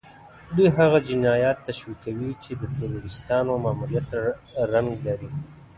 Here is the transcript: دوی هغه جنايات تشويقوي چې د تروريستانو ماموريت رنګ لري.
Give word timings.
دوی 0.55 0.67
هغه 0.77 0.97
جنايات 1.09 1.57
تشويقوي 1.69 2.31
چې 2.43 2.51
د 2.59 2.63
تروريستانو 2.77 3.53
ماموريت 3.63 4.09
رنګ 4.73 4.89
لري. 5.05 5.31